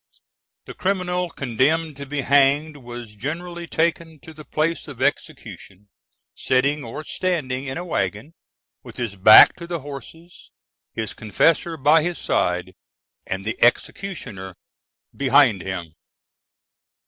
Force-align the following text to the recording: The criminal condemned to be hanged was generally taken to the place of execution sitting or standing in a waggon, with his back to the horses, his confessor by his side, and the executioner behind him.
The 0.65 0.73
criminal 0.73 1.29
condemned 1.29 1.95
to 1.97 2.07
be 2.07 2.21
hanged 2.21 2.77
was 2.77 3.15
generally 3.15 3.67
taken 3.67 4.19
to 4.21 4.33
the 4.33 4.43
place 4.43 4.87
of 4.87 4.99
execution 4.99 5.89
sitting 6.33 6.83
or 6.83 7.03
standing 7.03 7.65
in 7.65 7.77
a 7.77 7.85
waggon, 7.85 8.33
with 8.81 8.97
his 8.97 9.15
back 9.15 9.53
to 9.57 9.67
the 9.67 9.81
horses, 9.81 10.49
his 10.95 11.13
confessor 11.13 11.77
by 11.77 12.01
his 12.01 12.17
side, 12.17 12.73
and 13.27 13.45
the 13.45 13.61
executioner 13.61 14.55
behind 15.15 15.61
him. 15.61 15.93